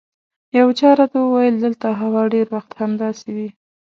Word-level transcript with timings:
یو 0.57 0.67
چا 0.79 0.89
راته 0.99 1.17
وویل 1.21 1.55
دلته 1.63 1.87
هوا 2.01 2.21
ډېر 2.33 2.47
وخت 2.55 2.71
همداسې 2.81 3.27
وي. 3.35 3.49